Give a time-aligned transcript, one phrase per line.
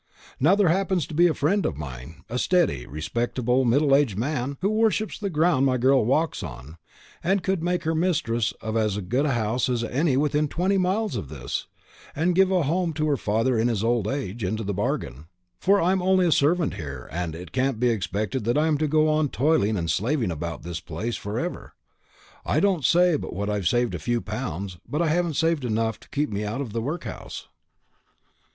[0.39, 4.57] Now there happens to be a friend of mine a steady, respectable, middle aged man
[4.61, 6.79] who worships the ground my girl walks on,
[7.23, 11.15] and could make her mistress of as good a house as any within twenty miles
[11.15, 11.67] of this,
[12.15, 15.25] and give a home to her father in his old age, into the bargain;
[15.59, 18.87] for I'm only a servant here, and it can't be expected that I am to
[18.87, 21.75] go on toiling and slaving about this place for ever.
[22.43, 25.99] I don't say but what I've saved a few pounds, but I haven't saved enough
[25.99, 27.49] to keep me out of the workhouse."